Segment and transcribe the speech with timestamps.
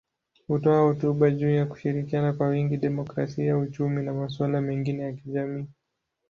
[0.47, 5.65] Hutoa hotuba juu ya kushirikiana kwa wingi, demokrasia, uchumi na masuala mengine ya kijamii.